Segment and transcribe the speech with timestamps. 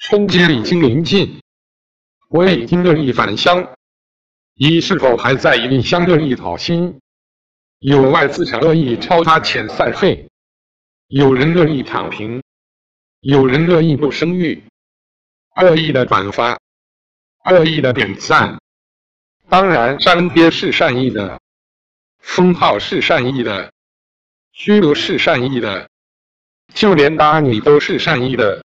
[0.00, 1.42] 春节已经临近，
[2.30, 3.74] 我已经乐意返乡，
[4.54, 6.98] 你是否还在异乡乐意讨薪？
[7.80, 10.26] 有外资产乐意超发遣散费，
[11.08, 12.42] 有人乐意躺平，
[13.20, 14.64] 有人乐意不生育。
[15.56, 16.58] 恶意的转发，
[17.50, 18.58] 恶意的点赞，
[19.50, 21.38] 当然删贴是善意的，
[22.20, 23.70] 封号是善意的，
[24.52, 25.90] 虚留是善意的，
[26.72, 28.64] 就连打你都是善意的。